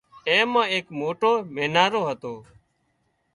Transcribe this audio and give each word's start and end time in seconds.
اين 0.27 0.43
مان 0.51 0.65
ايڪ 0.73 0.85
موٽو 0.99 1.31
مينارو 1.55 2.01
هتو 2.09 2.33